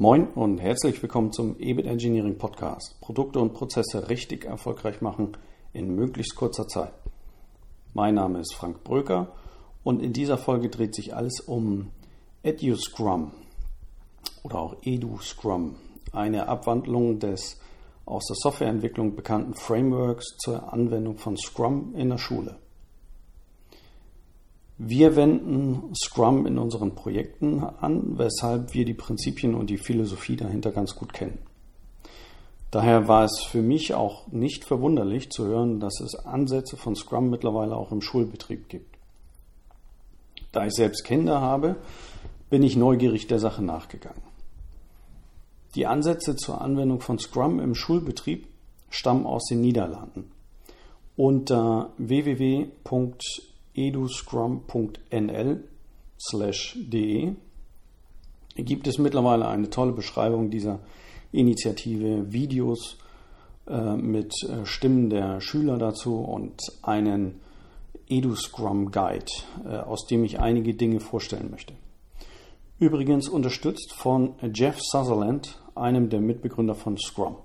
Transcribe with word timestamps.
Moin 0.00 0.28
und 0.28 0.58
herzlich 0.58 1.02
willkommen 1.02 1.32
zum 1.32 1.58
EBIT 1.58 1.86
Engineering 1.86 2.38
Podcast. 2.38 3.00
Produkte 3.00 3.40
und 3.40 3.52
Prozesse 3.52 4.08
richtig 4.08 4.44
erfolgreich 4.44 5.00
machen 5.00 5.36
in 5.72 5.92
möglichst 5.92 6.36
kurzer 6.36 6.68
Zeit. 6.68 6.92
Mein 7.94 8.14
Name 8.14 8.38
ist 8.38 8.54
Frank 8.54 8.84
Bröker 8.84 9.34
und 9.82 10.00
in 10.00 10.12
dieser 10.12 10.38
Folge 10.38 10.68
dreht 10.68 10.94
sich 10.94 11.16
alles 11.16 11.40
um 11.40 11.90
EduScrum 12.44 13.32
oder 14.44 14.60
auch 14.60 14.76
EduScrum, 14.82 15.74
eine 16.12 16.46
Abwandlung 16.46 17.18
des 17.18 17.58
aus 18.06 18.24
der 18.26 18.36
Softwareentwicklung 18.36 19.16
bekannten 19.16 19.54
Frameworks 19.54 20.36
zur 20.38 20.72
Anwendung 20.72 21.18
von 21.18 21.36
Scrum 21.36 21.96
in 21.96 22.10
der 22.10 22.18
Schule. 22.18 22.60
Wir 24.80 25.16
wenden 25.16 25.92
Scrum 25.96 26.46
in 26.46 26.56
unseren 26.56 26.94
Projekten 26.94 27.64
an, 27.64 28.16
weshalb 28.16 28.74
wir 28.74 28.84
die 28.84 28.94
Prinzipien 28.94 29.56
und 29.56 29.70
die 29.70 29.76
Philosophie 29.76 30.36
dahinter 30.36 30.70
ganz 30.70 30.94
gut 30.94 31.12
kennen. 31.12 31.38
Daher 32.70 33.08
war 33.08 33.24
es 33.24 33.42
für 33.42 33.60
mich 33.60 33.94
auch 33.94 34.28
nicht 34.28 34.64
verwunderlich 34.64 35.30
zu 35.30 35.46
hören, 35.46 35.80
dass 35.80 36.00
es 36.00 36.14
Ansätze 36.14 36.76
von 36.76 36.94
Scrum 36.94 37.28
mittlerweile 37.28 37.76
auch 37.76 37.90
im 37.90 38.02
Schulbetrieb 38.02 38.68
gibt. 38.68 38.96
Da 40.52 40.64
ich 40.64 40.74
selbst 40.74 41.04
Kinder 41.04 41.40
habe, 41.40 41.74
bin 42.48 42.62
ich 42.62 42.76
neugierig 42.76 43.26
der 43.26 43.40
Sache 43.40 43.64
nachgegangen. 43.64 44.22
Die 45.74 45.86
Ansätze 45.86 46.36
zur 46.36 46.60
Anwendung 46.60 47.00
von 47.00 47.18
Scrum 47.18 47.58
im 47.58 47.74
Schulbetrieb 47.74 48.46
stammen 48.90 49.26
aus 49.26 49.46
den 49.46 49.60
Niederlanden. 49.60 50.30
Unter 51.16 51.90
www 51.98 52.68
eduscrum.nl 53.78 55.64
de 56.74 57.34
gibt 58.56 58.88
es 58.88 58.98
mittlerweile 58.98 59.46
eine 59.46 59.70
tolle 59.70 59.92
Beschreibung 59.92 60.50
dieser 60.50 60.80
Initiative, 61.30 62.32
Videos 62.32 62.98
äh, 63.68 63.96
mit 63.96 64.32
äh, 64.42 64.66
Stimmen 64.66 65.10
der 65.10 65.40
Schüler 65.40 65.78
dazu 65.78 66.16
und 66.16 66.60
einen 66.82 67.40
EduScrum 68.08 68.90
Guide, 68.90 69.30
äh, 69.64 69.76
aus 69.76 70.06
dem 70.06 70.24
ich 70.24 70.40
einige 70.40 70.74
Dinge 70.74 70.98
vorstellen 70.98 71.50
möchte. 71.50 71.74
Übrigens 72.80 73.28
unterstützt 73.28 73.92
von 73.92 74.34
Jeff 74.54 74.78
Sutherland, 74.80 75.60
einem 75.76 76.08
der 76.08 76.20
Mitbegründer 76.20 76.74
von 76.74 76.96
Scrum. 76.96 77.36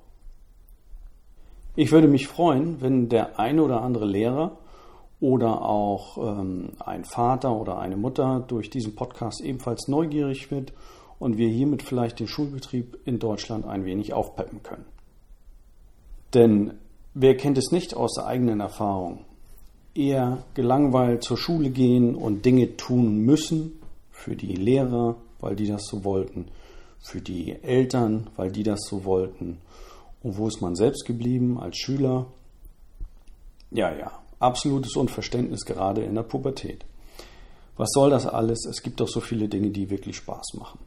Ich 1.75 1.91
würde 1.91 2.07
mich 2.07 2.27
freuen, 2.27 2.81
wenn 2.81 3.09
der 3.09 3.39
eine 3.39 3.63
oder 3.63 3.81
andere 3.81 4.05
Lehrer 4.05 4.57
oder 5.23 5.61
auch 5.61 6.17
ähm, 6.17 6.71
ein 6.79 7.05
Vater 7.05 7.55
oder 7.55 7.79
eine 7.79 7.95
Mutter 7.95 8.43
durch 8.45 8.69
diesen 8.69 8.93
Podcast 8.93 9.39
ebenfalls 9.39 9.87
neugierig 9.87 10.51
wird 10.51 10.73
und 11.17 11.37
wir 11.37 11.47
hiermit 11.47 11.81
vielleicht 11.81 12.19
den 12.19 12.27
Schulbetrieb 12.27 12.97
in 13.05 13.19
Deutschland 13.19 13.65
ein 13.65 13.85
wenig 13.85 14.11
aufpeppen 14.11 14.63
können. 14.63 14.83
Denn 16.33 16.73
wer 17.13 17.37
kennt 17.37 17.57
es 17.57 17.71
nicht 17.71 17.95
aus 17.95 18.15
der 18.15 18.25
eigenen 18.25 18.59
Erfahrung? 18.59 19.23
Eher 19.95 20.43
gelangweilt 20.55 21.23
zur 21.23 21.37
Schule 21.37 21.69
gehen 21.69 22.15
und 22.15 22.43
Dinge 22.43 22.75
tun 22.75 23.19
müssen 23.19 23.79
für 24.11 24.35
die 24.35 24.55
Lehrer, 24.55 25.15
weil 25.39 25.55
die 25.55 25.67
das 25.67 25.85
so 25.85 26.03
wollten, 26.03 26.49
für 26.99 27.21
die 27.21 27.63
Eltern, 27.63 28.29
weil 28.35 28.51
die 28.51 28.63
das 28.63 28.81
so 28.89 29.05
wollten. 29.05 29.59
Und 30.21 30.37
wo 30.37 30.49
ist 30.49 30.59
man 30.59 30.75
selbst 30.75 31.05
geblieben 31.05 31.57
als 31.57 31.77
Schüler? 31.77 32.25
Ja, 33.71 33.95
ja, 33.95 34.22
absolutes 34.43 34.95
Unverständnis 34.95 35.65
gerade 35.65 36.03
in 36.03 36.15
der 36.15 36.23
Pubertät. 36.23 36.85
Was 37.77 37.89
soll 37.91 38.11
das 38.11 38.27
alles? 38.27 38.65
Es 38.65 38.83
gibt 38.83 38.99
doch 38.99 39.07
so 39.07 39.19
viele 39.19 39.47
Dinge, 39.47 39.71
die 39.71 39.89
wirklich 39.89 40.17
Spaß 40.17 40.53
machen. 40.59 40.79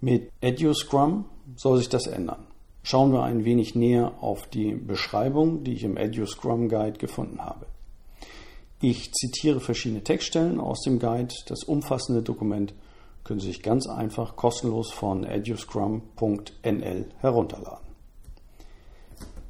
Mit 0.00 0.30
EduScrum 0.40 1.24
soll 1.56 1.78
sich 1.78 1.88
das 1.88 2.06
ändern. 2.06 2.46
Schauen 2.82 3.12
wir 3.12 3.22
ein 3.22 3.44
wenig 3.44 3.74
näher 3.74 4.12
auf 4.20 4.46
die 4.46 4.74
Beschreibung, 4.74 5.64
die 5.64 5.74
ich 5.74 5.84
im 5.84 5.96
EduScrum 5.96 6.68
Guide 6.68 6.98
gefunden 6.98 7.40
habe. 7.40 7.66
Ich 8.80 9.12
zitiere 9.12 9.60
verschiedene 9.60 10.04
Textstellen 10.04 10.60
aus 10.60 10.82
dem 10.82 10.98
Guide. 10.98 11.34
Das 11.46 11.64
umfassende 11.64 12.22
Dokument 12.22 12.74
können 13.24 13.40
Sie 13.40 13.48
sich 13.48 13.62
ganz 13.62 13.88
einfach 13.88 14.36
kostenlos 14.36 14.90
von 14.92 15.24
eduscrum.nl 15.24 17.06
herunterladen. 17.18 17.88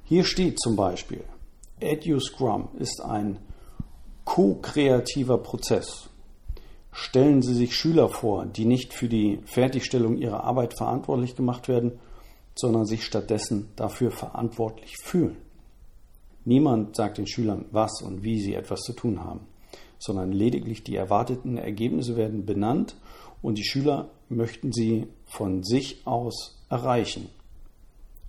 Hier 0.04 0.24
steht 0.24 0.58
zum 0.58 0.74
Beispiel, 0.74 1.22
EduScrum 1.80 2.68
ist 2.78 3.02
ein 3.02 3.38
ko-kreativer 4.24 5.38
Prozess. 5.38 6.10
Stellen 6.92 7.42
Sie 7.42 7.54
sich 7.54 7.76
Schüler 7.76 8.08
vor, 8.08 8.46
die 8.46 8.64
nicht 8.64 8.92
für 8.92 9.08
die 9.08 9.40
Fertigstellung 9.44 10.16
ihrer 10.16 10.44
Arbeit 10.44 10.74
verantwortlich 10.76 11.36
gemacht 11.36 11.68
werden, 11.68 11.98
sondern 12.54 12.86
sich 12.86 13.04
stattdessen 13.04 13.68
dafür 13.76 14.10
verantwortlich 14.10 14.96
fühlen. 15.02 15.36
Niemand 16.44 16.96
sagt 16.96 17.18
den 17.18 17.26
Schülern, 17.26 17.66
was 17.70 18.02
und 18.02 18.22
wie 18.22 18.40
sie 18.40 18.54
etwas 18.54 18.80
zu 18.80 18.94
tun 18.94 19.22
haben, 19.22 19.40
sondern 19.98 20.32
lediglich 20.32 20.82
die 20.82 20.96
erwarteten 20.96 21.56
Ergebnisse 21.56 22.16
werden 22.16 22.46
benannt 22.46 22.96
und 23.42 23.58
die 23.58 23.64
Schüler 23.64 24.08
möchten 24.28 24.72
sie 24.72 25.06
von 25.24 25.62
sich 25.62 26.06
aus 26.06 26.58
erreichen. 26.68 27.28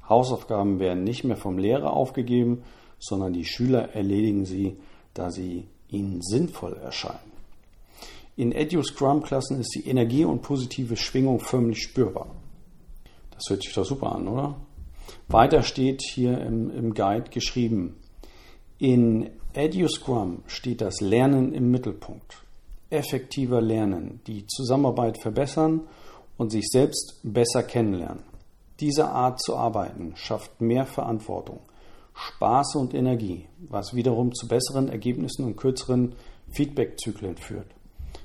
Hausaufgaben 0.08 0.80
werden 0.80 1.04
nicht 1.04 1.24
mehr 1.24 1.38
vom 1.38 1.58
Lehrer 1.58 1.94
aufgegeben, 1.94 2.64
sondern 3.00 3.34
die 3.34 3.46
Schüler 3.46 3.96
erledigen 3.96 4.46
sie, 4.46 4.78
da 5.14 5.32
sie 5.32 5.66
ihnen 5.90 6.22
sinnvoll 6.22 6.74
erscheinen. 6.74 7.30
In 8.36 8.52
Edu-Scrum-Klassen 8.52 9.60
ist 9.60 9.76
die 9.76 9.88
Energie 9.88 10.24
und 10.24 10.42
positive 10.42 10.96
Schwingung 10.96 11.40
förmlich 11.40 11.82
spürbar. 11.82 12.28
Das 13.32 13.50
hört 13.50 13.64
sich 13.64 13.74
doch 13.74 13.86
super 13.86 14.16
an, 14.16 14.28
oder? 14.28 14.56
Weiter 15.28 15.64
steht 15.64 16.02
hier 16.02 16.40
im, 16.40 16.70
im 16.70 16.94
Guide 16.94 17.30
geschrieben, 17.32 17.98
in 18.78 19.30
Edu-Scrum 19.54 20.44
steht 20.48 20.81
das 20.81 21.02
Lernen 21.02 21.54
im 21.54 21.70
Mittelpunkt. 21.70 22.38
Effektiver 22.90 23.62
Lernen, 23.62 24.22
die 24.26 24.48
Zusammenarbeit 24.48 25.22
verbessern 25.22 25.81
und 26.38 26.50
sich 26.52 26.68
selbst 26.70 27.20
besser 27.24 27.64
kennenlernen. 27.64 28.24
Diese 28.80 29.10
Art 29.10 29.42
zu 29.42 29.58
arbeiten 29.58 30.14
schafft 30.16 30.62
mehr 30.62 30.86
Verantwortung, 30.86 31.60
Spaß 32.19 32.75
und 32.75 32.94
Energie, 32.94 33.46
was 33.69 33.94
wiederum 33.94 34.34
zu 34.34 34.47
besseren 34.47 34.90
Ergebnissen 34.90 35.46
und 35.46 35.56
kürzeren 35.56 36.16
Feedbackzyklen 36.52 37.38
führt. 37.38 37.68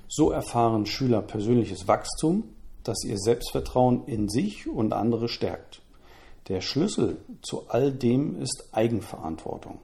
So 0.09 0.31
erfahren 0.31 0.87
Schüler 0.87 1.23
persönliches 1.23 1.87
Wachstum, 1.87 2.45
das 2.83 3.05
ihr 3.05 3.19
Selbstvertrauen 3.19 4.05
in 4.07 4.29
sich 4.29 4.67
und 4.67 4.93
andere 4.93 5.29
stärkt. 5.29 5.81
Der 6.49 6.61
Schlüssel 6.61 7.19
zu 7.41 7.69
all 7.69 7.93
dem 7.93 8.41
ist 8.41 8.69
Eigenverantwortung. 8.73 9.79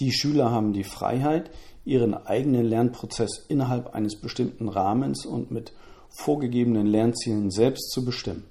Die 0.00 0.12
Schüler 0.12 0.50
haben 0.50 0.72
die 0.72 0.84
Freiheit, 0.84 1.50
ihren 1.84 2.14
eigenen 2.14 2.64
Lernprozess 2.64 3.44
innerhalb 3.48 3.94
eines 3.94 4.16
bestimmten 4.16 4.68
Rahmens 4.68 5.26
und 5.26 5.50
mit 5.50 5.72
vorgegebenen 6.08 6.86
Lernzielen 6.86 7.50
selbst 7.50 7.90
zu 7.90 8.04
bestimmen. 8.04 8.44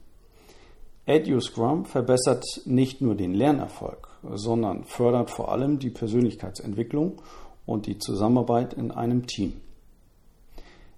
EduScrum 1.05 1.85
verbessert 1.85 2.45
nicht 2.65 3.01
nur 3.01 3.15
den 3.15 3.33
Lernerfolg, 3.33 4.06
sondern 4.35 4.83
fördert 4.83 5.29
vor 5.29 5.51
allem 5.51 5.79
die 5.79 5.89
Persönlichkeitsentwicklung 5.89 7.21
und 7.65 7.85
die 7.85 7.97
Zusammenarbeit 7.97 8.73
in 8.73 8.91
einem 8.91 9.27
Team. 9.27 9.53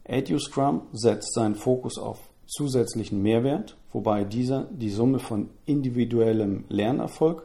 EduScrum 0.06 0.82
setzt 0.92 1.34
seinen 1.34 1.56
Fokus 1.56 2.00
auf 2.00 2.20
zusätzlichen 2.48 3.22
Mehrwert, 3.22 3.78
wobei 3.92 4.24
dieser 4.24 4.64
die 4.72 4.90
Summe 4.90 5.20
von 5.20 5.50
individuellem 5.66 6.66
Lernerfolg, 6.70 7.44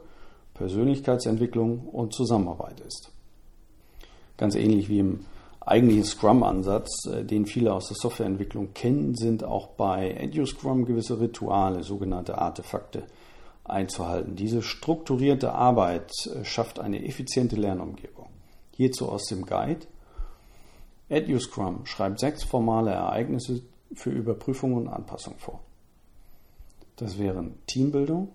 Persönlichkeitsentwicklung 0.55 1.81
und 1.89 2.15
Zusammenarbeit 2.15 2.81
ist. 2.81 3.11
Ganz 4.37 4.55
ähnlich 4.55 4.89
wie 4.89 5.00
im 5.00 5.21
eigentlichen 5.61 6.05
Scrum-Ansatz, 6.05 7.06
äh, 7.06 7.25
den 7.25 7.47
viele 7.47 7.73
aus 7.73 7.89
der 7.89 7.97
Softwareentwicklung 7.97 8.73
kennen, 8.73 9.15
sind 9.15 9.44
auch 9.44 9.69
bei 9.69 10.12
EduScrum 10.12 10.84
gewisse 10.84 11.21
Rituale, 11.21 11.82
sogenannte 11.82 12.38
Artefakte, 12.38 13.05
einzuhalten. 13.64 14.37
Diese 14.37 14.62
strukturierte 14.62 15.52
Arbeit 15.52 16.12
äh, 16.26 16.44
schafft 16.44 16.78
eine 16.78 17.05
effiziente 17.05 17.56
Lernumgebung. 17.56 18.28
Hierzu 18.72 19.08
aus 19.08 19.25
dem 19.26 19.46
Guide. 19.46 19.87
EduScrum 21.08 21.87
schreibt 21.87 22.19
sechs 22.19 22.44
formale 22.44 22.90
Ereignisse 22.90 23.62
für 23.94 24.11
Überprüfung 24.11 24.75
und 24.75 24.88
Anpassung 24.88 25.37
vor. 25.38 25.61
Das 26.96 27.19
wären 27.19 27.55
Teambildung, 27.66 28.28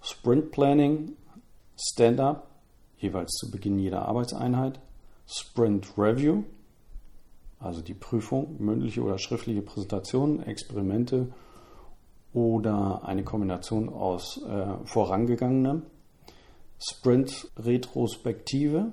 Sprint 0.00 0.50
Planning, 0.50 1.12
Stand-up, 1.76 2.48
jeweils 2.98 3.32
zu 3.32 3.50
Beginn 3.50 3.78
jeder 3.78 4.06
Arbeitseinheit, 4.06 4.80
Sprint 5.26 5.92
Review, 5.96 6.44
also 7.60 7.82
die 7.82 7.94
Prüfung, 7.94 8.56
mündliche 8.58 9.02
oder 9.02 9.18
schriftliche 9.18 9.62
Präsentationen, 9.62 10.42
Experimente 10.42 11.28
oder 12.32 13.02
eine 13.04 13.24
Kombination 13.24 13.88
aus 13.88 14.40
äh, 14.42 14.84
vorangegangenem. 14.84 15.82
Sprint 16.78 17.50
Retrospektive, 17.56 18.92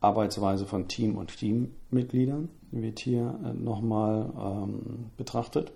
Arbeitsweise 0.00 0.66
von 0.66 0.88
Team 0.88 1.16
und 1.16 1.36
Teammitgliedern 1.36 2.50
wird 2.70 2.98
hier 2.98 3.38
äh, 3.44 3.52
nochmal 3.54 4.30
ähm, 4.36 5.10
betrachtet. 5.16 5.72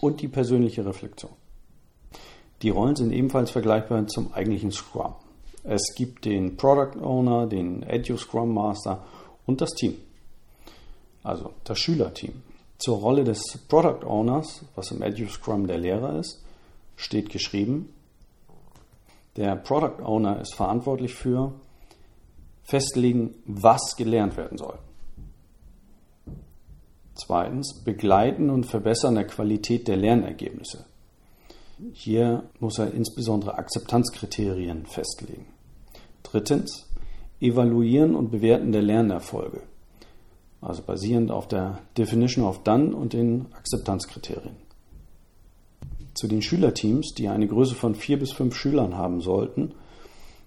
und 0.00 0.20
die 0.22 0.28
persönliche 0.28 0.84
Reflexion. 0.84 1.30
Die 2.62 2.70
Rollen 2.70 2.96
sind 2.96 3.12
ebenfalls 3.12 3.50
vergleichbar 3.50 4.06
zum 4.06 4.32
eigentlichen 4.32 4.70
Scrum. 4.70 5.14
Es 5.62 5.94
gibt 5.94 6.24
den 6.24 6.56
Product 6.56 7.00
Owner, 7.02 7.46
den 7.46 7.82
Edu 7.82 8.16
Scrum 8.16 8.54
Master 8.54 9.04
und 9.46 9.60
das 9.60 9.70
Team. 9.70 9.94
Also 11.22 11.52
das 11.64 11.78
Schülerteam. 11.78 12.32
Zur 12.80 12.96
Rolle 12.96 13.24
des 13.24 13.58
Product 13.68 14.06
Owners, 14.06 14.64
was 14.74 14.90
im 14.90 15.02
Edu 15.02 15.28
Scrum 15.28 15.66
der 15.66 15.76
Lehrer 15.76 16.18
ist, 16.18 16.42
steht 16.96 17.28
geschrieben, 17.28 17.92
der 19.36 19.54
Product 19.54 20.02
Owner 20.02 20.40
ist 20.40 20.54
verantwortlich 20.54 21.14
für 21.14 21.52
festlegen, 22.64 23.34
was 23.44 23.96
gelernt 23.96 24.38
werden 24.38 24.56
soll. 24.56 24.78
Zweitens, 27.14 27.82
begleiten 27.84 28.48
und 28.48 28.64
verbessern 28.64 29.14
der 29.14 29.26
Qualität 29.26 29.86
der 29.86 29.96
Lernergebnisse. 29.96 30.86
Hier 31.92 32.44
muss 32.60 32.78
er 32.78 32.94
insbesondere 32.94 33.58
Akzeptanzkriterien 33.58 34.86
festlegen. 34.86 35.46
Drittens, 36.22 36.86
evaluieren 37.40 38.14
und 38.14 38.30
bewerten 38.30 38.72
der 38.72 38.82
Lernerfolge. 38.82 39.62
Also 40.60 40.82
basierend 40.82 41.30
auf 41.30 41.48
der 41.48 41.78
Definition 41.96 42.44
of 42.44 42.62
Done 42.62 42.94
und 42.94 43.12
den 43.12 43.46
Akzeptanzkriterien. 43.54 44.56
Zu 46.14 46.28
den 46.28 46.42
Schülerteams, 46.42 47.14
die 47.14 47.28
eine 47.28 47.46
Größe 47.46 47.74
von 47.74 47.94
vier 47.94 48.18
bis 48.18 48.32
fünf 48.32 48.54
Schülern 48.54 48.96
haben 48.96 49.20
sollten, 49.20 49.74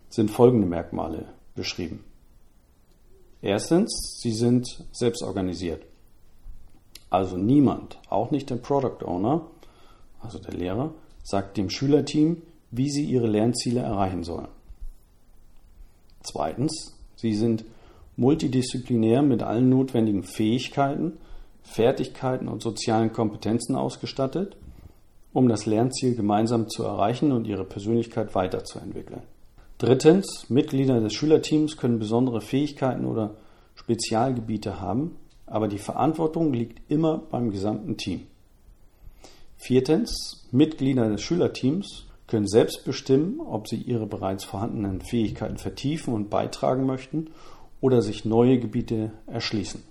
sind 0.10 0.30
folgende 0.30 0.68
Merkmale 0.68 1.26
beschrieben. 1.56 2.04
Erstens, 3.42 4.20
sie 4.22 4.34
sind 4.34 4.86
selbstorganisiert. 4.92 5.86
Also 7.10 7.38
niemand, 7.38 8.00
auch 8.10 8.32
nicht 8.32 8.50
der 8.50 8.56
Product 8.56 9.04
Owner, 9.06 9.48
also 10.20 10.40
der 10.40 10.54
Lehrer, 10.54 10.94
sagt 11.24 11.58
dem 11.58 11.70
Schülerteam, 11.70 12.42
wie 12.72 12.90
sie 12.90 13.06
ihre 13.06 13.28
Lernziele 13.28 13.82
erreichen 13.82 14.24
sollen. 14.24 14.48
Zweitens, 16.22 16.98
sie 17.16 17.36
sind 17.36 17.66
multidisziplinär 18.16 19.22
mit 19.22 19.44
allen 19.44 19.70
notwendigen 19.70 20.24
Fähigkeiten, 20.24 21.18
Fertigkeiten 21.64 22.48
und 22.48 22.62
sozialen 22.62 23.12
Kompetenzen 23.12 23.76
ausgestattet, 23.76 24.58
um 25.32 25.48
das 25.50 25.66
Lernziel 25.66 26.16
gemeinsam 26.16 26.70
zu 26.70 26.84
erreichen 26.84 27.32
und 27.32 27.48
ihre 27.48 27.64
Persönlichkeit 27.64 28.36
weiterzuentwickeln. 28.36 29.24
Drittens, 29.80 30.50
Mitglieder 30.50 31.02
des 31.02 31.14
Schülerteams 31.14 31.78
können 31.78 32.00
besondere 32.00 32.42
Fähigkeiten 32.42 33.06
oder 33.06 33.36
Spezialgebiete 33.76 34.80
haben, 34.80 35.16
aber 35.48 35.68
die 35.68 35.80
Verantwortung 35.80 36.54
liegt 36.54 36.90
immer 36.92 37.18
beim 37.18 37.52
gesamten 37.52 37.98
Team. 37.98 38.28
Viertens, 39.58 40.48
Mitglieder 40.52 41.10
des 41.10 41.22
Schülerteams 41.22 42.06
können 42.28 42.48
selbst 42.48 42.86
bestimmen, 42.86 43.40
ob 43.40 43.68
sie 43.68 43.78
ihre 43.78 44.06
bereits 44.06 44.44
vorhandenen 44.44 45.02
Fähigkeiten 45.02 45.58
vertiefen 45.58 46.14
und 46.14 46.30
beitragen 46.30 46.86
möchten 46.86 47.30
oder 47.84 48.02
sich 48.02 48.24
neue 48.24 48.60
Gebiete 48.60 49.12
erschließen. 49.28 49.84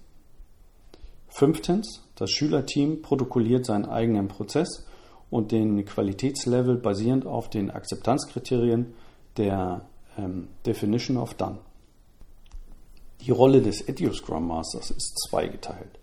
Fünftens, 1.29 2.03
das 2.15 2.31
Schülerteam 2.31 3.03
protokolliert 3.03 3.67
seinen 3.67 3.85
eigenen 3.85 4.29
Prozess 4.29 4.87
und 5.29 5.53
den 5.53 5.85
Qualitätslevel 5.85 6.79
basierend 6.79 7.27
auf 7.27 7.51
den 7.51 7.71
Akzeptanzkriterien 7.71 8.95
der 9.37 9.85
ähm, 10.17 10.49
Definition 10.65 11.19
of 11.19 11.35
Done. 11.35 11.59
Die 13.21 13.31
Rolle 13.31 13.61
des 13.61 13.87
Edu 13.87 14.11
Scrum 14.15 14.49
Masters 14.49 14.91
ist 14.91 15.29
zweigeteilt. 15.29 15.99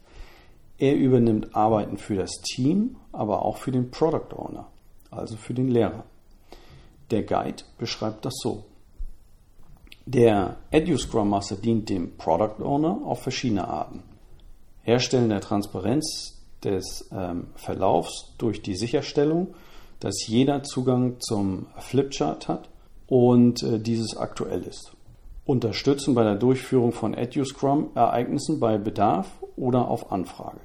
Er 0.78 0.96
übernimmt 0.96 1.56
Arbeiten 1.56 1.98
für 1.98 2.16
das 2.16 2.34
Team, 2.44 2.98
aber 3.12 3.44
auch 3.44 3.58
für 3.58 3.72
den 3.72 3.90
Product 3.90 4.36
Owner, 4.36 4.68
also 5.10 5.38
für 5.38 5.56
den 5.56 5.70
Lehrer. 5.70 6.04
Der 7.10 7.24
Guide 7.24 7.64
beschreibt 7.80 8.26
das 8.26 8.36
so. 8.44 8.69
Der 10.12 10.58
Edu 10.72 10.98
Scrum 10.98 11.30
Master 11.30 11.56
dient 11.56 11.88
dem 11.88 12.18
Product 12.18 12.64
Owner 12.64 13.00
auf 13.06 13.22
verschiedene 13.22 13.68
Arten. 13.68 14.02
Herstellen 14.82 15.30
der 15.30 15.40
Transparenz 15.40 16.42
des 16.64 17.08
ähm, 17.12 17.50
Verlaufs 17.54 18.34
durch 18.40 18.64
die 18.64 18.74
Sicherstellung, 18.76 19.54
dass 20.00 20.26
jeder 20.26 20.64
Zugang 20.64 21.20
zum 21.20 21.68
Flipchart 21.78 22.48
hat 22.48 22.70
und 23.06 23.62
äh, 23.62 23.78
dieses 23.78 24.18
aktuell 24.18 24.64
ist 24.64 24.94
unterstützen 25.46 26.16
bei 26.16 26.24
der 26.24 26.36
Durchführung 26.36 26.92
von 26.92 27.14
EduScrum-Ereignissen 27.14 28.60
bei 28.60 28.80
Bedarf 28.80 29.28
oder 29.58 29.90
auf 29.90 30.12
Anfrage. 30.12 30.60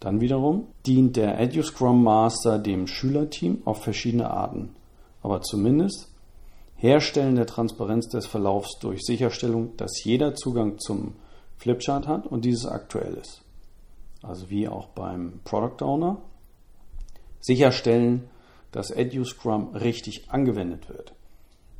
Dann 0.00 0.22
wiederum 0.22 0.68
dient 0.86 1.16
der 1.16 1.38
EduScrum 1.40 2.02
Master 2.02 2.58
dem 2.58 2.86
Schülerteam 2.86 3.60
auf 3.66 3.82
verschiedene 3.82 4.30
Arten, 4.30 4.76
aber 5.22 5.42
zumindest 5.42 6.13
Herstellen 6.84 7.34
der 7.34 7.46
Transparenz 7.46 8.10
des 8.10 8.26
Verlaufs 8.26 8.78
durch 8.78 9.06
Sicherstellung, 9.06 9.74
dass 9.78 10.04
jeder 10.04 10.34
Zugang 10.34 10.78
zum 10.78 11.14
Flipchart 11.56 12.06
hat 12.06 12.26
und 12.26 12.44
dieses 12.44 12.66
aktuell 12.66 13.14
ist. 13.14 13.40
Also 14.22 14.50
wie 14.50 14.68
auch 14.68 14.88
beim 14.88 15.40
Product 15.44 15.82
Owner. 15.82 16.18
Sicherstellen, 17.40 18.28
dass 18.70 18.90
EduScrum 18.90 19.74
richtig 19.74 20.30
angewendet 20.30 20.90
wird. 20.90 21.14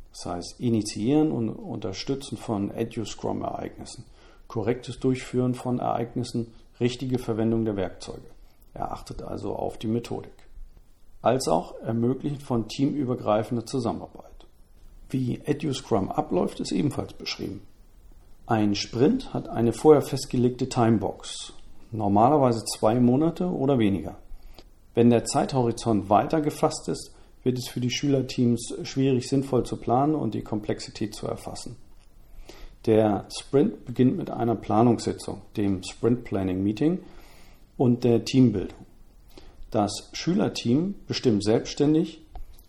Das 0.09 0.25
heißt, 0.25 0.59
initiieren 0.59 1.31
und 1.31 1.49
unterstützen 1.49 2.35
von 2.35 2.71
Edu-Scrum-Ereignissen, 2.71 4.05
korrektes 4.47 4.99
Durchführen 4.99 5.53
von 5.53 5.77
Ereignissen, 5.77 6.51
richtige 6.79 7.19
Verwendung 7.19 7.63
der 7.63 7.75
Werkzeuge. 7.75 8.31
Er 8.73 8.91
achtet 8.91 9.21
also 9.21 9.55
auf 9.55 9.77
die 9.77 9.87
Methodik. 9.87 10.33
Als 11.21 11.47
auch 11.47 11.79
ermöglichen 11.81 12.39
von 12.39 12.67
teamübergreifender 12.67 13.67
Zusammenarbeit. 13.67 14.24
Wie 15.17 15.39
Edu-Scrum 15.45 16.11
abläuft, 16.11 16.59
ist 16.59 16.73
ebenfalls 16.73 17.13
beschrieben. 17.13 17.61
Ein 18.47 18.75
Sprint 18.75 19.33
hat 19.33 19.47
eine 19.47 19.71
vorher 19.71 20.01
festgelegte 20.01 20.67
Timebox, 20.67 21.53
normalerweise 21.93 22.65
zwei 22.65 22.99
Monate 22.99 23.45
oder 23.45 23.79
weniger. 23.79 24.17
Wenn 24.93 25.09
der 25.09 25.23
Zeithorizont 25.23 26.09
weiter 26.09 26.41
gefasst 26.41 26.89
ist, 26.89 27.15
wird 27.43 27.57
es 27.57 27.69
für 27.69 27.79
die 27.79 27.91
Schülerteams 27.91 28.73
schwierig, 28.83 29.29
sinnvoll 29.29 29.65
zu 29.65 29.77
planen 29.77 30.15
und 30.15 30.33
die 30.33 30.41
Komplexität 30.41 31.15
zu 31.15 31.27
erfassen. 31.27 31.77
Der 32.85 33.25
Sprint 33.39 33.85
beginnt 33.85 34.17
mit 34.17 34.29
einer 34.29 34.55
Planungssitzung, 34.55 35.43
dem 35.55 35.81
Sprint 35.81 36.25
Planning 36.25 36.61
Meeting 36.61 36.99
und 37.77 38.03
der 38.03 38.25
Teambildung. 38.25 38.85
Das 39.71 40.09
Schülerteam 40.11 40.95
bestimmt 41.07 41.45
selbstständig, 41.45 42.21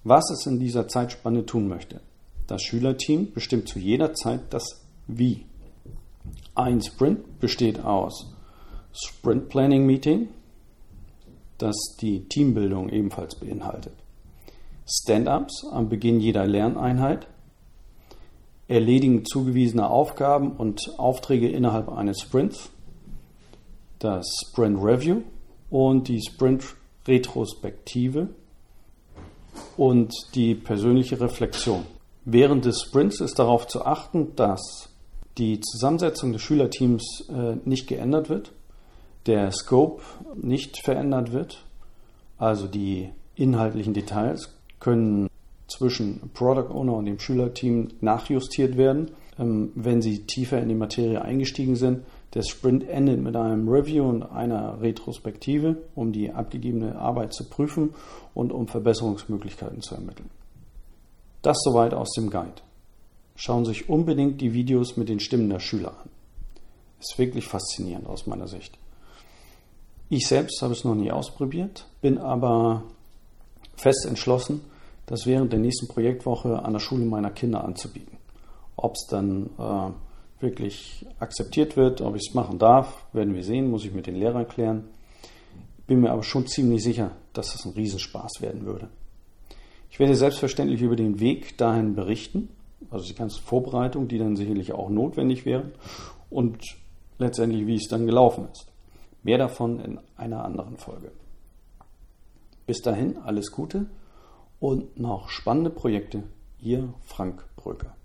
was 0.05 0.31
es 0.31 0.47
in 0.47 0.61
dieser 0.61 0.87
Zeitspanne 0.87 1.45
tun 1.45 1.67
möchte. 1.67 2.00
Das 2.47 2.62
Schülerteam 2.62 3.33
bestimmt 3.33 3.69
zu 3.69 3.79
jeder 3.79 4.15
Zeit 4.15 4.41
das 4.50 4.87
Wie. 5.07 5.47
Ein 6.55 6.81
Sprint 6.81 7.41
besteht 7.41 7.85
aus 7.85 8.33
Sprint 8.93 9.49
Planning 9.49 9.85
Meeting, 9.85 10.29
das 11.59 11.76
die 12.00 12.29
Teambildung 12.29 12.88
ebenfalls 12.88 13.35
beinhaltet. 13.35 13.95
Stand-ups 14.88 15.67
am 15.71 15.88
Beginn 15.88 16.21
jeder 16.21 16.47
Lerneinheit, 16.47 17.26
Erledigen 18.69 19.25
zugewiesener 19.25 19.91
Aufgaben 19.91 20.53
und 20.53 20.81
Aufträge 20.99 21.49
innerhalb 21.49 21.88
eines 21.88 22.21
Sprints, 22.21 22.71
das 23.99 24.26
Sprint 24.49 24.83
Review 24.83 25.23
und 25.71 26.09
die 26.09 26.21
Sprint 26.21 26.65
Retrospektive 27.07 28.29
und 29.76 30.12
die 30.35 30.55
persönliche 30.55 31.21
Reflexion. 31.21 31.85
Während 32.28 32.64
des 32.64 32.83
Sprints 32.83 33.21
ist 33.21 33.38
darauf 33.38 33.68
zu 33.68 33.85
achten, 33.85 34.35
dass 34.35 34.88
die 35.38 35.61
Zusammensetzung 35.61 36.33
des 36.33 36.42
Schülerteams 36.42 37.28
äh, 37.28 37.54
nicht 37.64 37.87
geändert 37.87 38.28
wird, 38.28 38.50
der 39.26 39.52
Scope 39.52 40.02
nicht 40.35 40.83
verändert 40.85 41.30
wird, 41.30 41.64
also 42.37 42.66
die 42.66 43.11
inhaltlichen 43.37 43.95
Details 43.95 44.52
können 44.80 45.28
zwischen 45.68 46.33
Product 46.35 46.75
Owner 46.75 46.95
und 46.95 47.06
dem 47.06 47.21
Schülerteam 47.21 47.90
nachjustiert 48.00 48.76
werden, 48.76 49.12
ähm, 49.38 49.71
wenn 49.76 50.02
sie 50.02 50.26
tiefer 50.26 50.61
in 50.61 50.68
die 50.68 50.75
Materie 50.75 51.23
eingestiegen 51.23 51.76
sind. 51.76 52.02
Der 52.35 52.42
Sprint 52.42 52.88
endet 52.88 53.23
mit 53.23 53.37
einem 53.37 53.68
Review 53.68 54.02
und 54.02 54.25
einer 54.25 54.80
Retrospektive, 54.80 55.76
um 55.95 56.11
die 56.11 56.33
abgegebene 56.33 56.99
Arbeit 56.99 57.35
zu 57.35 57.45
prüfen 57.45 57.95
und 58.35 58.50
um 58.50 58.66
Verbesserungsmöglichkeiten 58.66 59.80
zu 59.80 59.95
ermitteln. 59.95 60.28
Das 61.47 61.62
soweit 61.62 61.95
aus 61.95 62.11
dem 62.11 62.29
Guide. 62.29 62.61
Schauen 63.37 63.65
Sie 63.65 63.71
sich 63.73 63.88
unbedingt 63.88 64.41
die 64.41 64.53
Videos 64.53 64.97
mit 64.97 65.09
den 65.09 65.21
Stimmen 65.21 65.49
der 65.49 65.61
Schüler 65.61 65.91
an. 65.91 66.11
Ist 66.99 67.21
wirklich 67.21 67.47
faszinierend 67.47 68.09
aus 68.09 68.26
meiner 68.26 68.49
Sicht. 68.49 68.76
Ich 70.09 70.26
selbst 70.26 70.61
habe 70.61 70.73
es 70.73 70.83
noch 70.83 70.97
nie 70.97 71.12
ausprobiert, 71.12 71.87
bin 72.00 72.19
aber 72.19 72.83
fest 73.76 74.07
entschlossen, 74.09 74.61
das 75.07 75.25
während 75.25 75.53
der 75.53 75.61
nächsten 75.61 75.87
Projektwoche 75.87 76.65
an 76.65 76.73
der 76.73 76.81
Schule 76.81 77.05
meiner 77.05 77.31
Kinder 77.31 77.62
anzubieten. 77.62 78.19
Ob 78.75 78.95
es 78.97 79.07
dann 79.09 79.50
äh, 79.57 80.43
wirklich 80.43 81.07
akzeptiert 81.21 81.76
wird, 81.76 82.00
ob 82.00 82.17
ich 82.17 82.26
es 82.26 82.35
machen 82.35 82.59
darf, 82.59 83.07
werden 83.12 83.37
wir 83.37 83.45
sehen, 83.45 83.71
muss 83.71 83.85
ich 83.85 83.95
mit 83.95 84.09
den 84.09 84.17
Lehrern 84.17 84.49
klären. 84.49 84.88
bin 85.87 86.00
mir 86.00 86.11
aber 86.11 86.25
schon 86.25 86.49
ziemlich 86.49 86.83
sicher, 86.83 87.12
dass 87.35 87.53
das 87.53 87.65
ein 87.67 87.75
Riesenspaß 87.75 88.41
werden 88.41 88.67
würde. 88.67 88.88
Ich 89.97 90.00
werde 90.00 90.15
selbstverständlich 90.15 90.83
über 90.83 90.95
den 90.95 91.21
Weg 91.21 91.57
dahin 91.57 91.95
berichten, 91.95 92.50
also 92.91 93.07
die 93.07 93.15
ganze 93.15 93.41
Vorbereitung, 93.41 94.09
die 94.09 94.19
dann 94.19 94.37
sicherlich 94.37 94.75
auch 94.75 94.91
notwendig 94.91 95.47
wäre 95.47 95.73
und 96.29 96.62
letztendlich, 97.17 97.67
wie 97.67 97.76
es 97.76 97.88
dann 97.88 98.05
gelaufen 98.05 98.47
ist. 98.53 98.67
Mehr 99.23 99.38
davon 99.38 99.81
in 99.81 99.99
einer 100.19 100.45
anderen 100.45 100.76
Folge. 100.76 101.12
Bis 102.67 102.83
dahin 102.83 103.17
alles 103.25 103.50
Gute 103.50 103.87
und 104.61 105.00
noch 105.00 105.31
spannende 105.31 105.71
Projekte. 105.71 106.25
Ihr 106.61 106.93
Frank 107.07 107.47
Bröker. 107.57 107.97